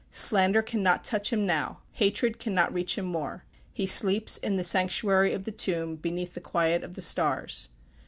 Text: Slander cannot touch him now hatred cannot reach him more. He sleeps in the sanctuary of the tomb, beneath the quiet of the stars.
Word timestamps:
Slander 0.09 0.63
cannot 0.63 1.03
touch 1.03 1.31
him 1.31 1.45
now 1.45 1.81
hatred 1.91 2.39
cannot 2.39 2.73
reach 2.73 2.97
him 2.97 3.05
more. 3.05 3.45
He 3.71 3.85
sleeps 3.85 4.39
in 4.39 4.55
the 4.55 4.63
sanctuary 4.63 5.31
of 5.31 5.43
the 5.43 5.51
tomb, 5.51 5.95
beneath 5.95 6.33
the 6.33 6.41
quiet 6.41 6.83
of 6.83 6.95
the 6.95 7.03
stars. 7.03 7.69